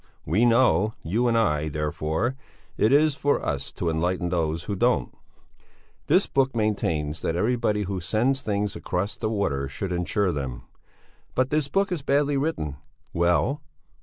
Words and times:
We 0.25 0.45
know, 0.45 0.95
you 1.03 1.27
and 1.27 1.37
I; 1.37 1.69
therefore 1.69 2.35
it 2.75 2.91
is 2.91 3.15
for 3.15 3.39
us 3.45 3.71
to 3.73 3.87
enlighten 3.87 4.29
those 4.29 4.63
who 4.63 4.75
don't. 4.75 5.13
This 6.07 6.25
book 6.25 6.55
maintains 6.55 7.21
that 7.21 7.35
everybody 7.35 7.83
who 7.83 8.01
sends 8.01 8.41
things 8.41 8.75
across 8.75 9.15
the 9.15 9.29
water 9.29 9.67
should 9.67 9.91
insure 9.91 10.31
them. 10.31 10.63
But 11.35 11.51
this 11.51 11.67
book 11.67 11.91
is 11.91 12.01
badly 12.01 12.35
written. 12.35 12.77
Well! 13.13 13.61